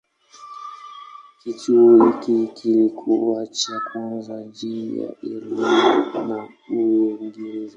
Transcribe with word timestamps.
Kituo 1.43 2.05
hiki 2.05 2.47
kilikuwa 2.47 3.47
cha 3.47 3.79
kwanza 3.79 4.39
nje 4.39 4.97
ya 5.01 5.11
Ireland 5.23 6.15
na 6.27 6.49
Uingereza. 6.77 7.69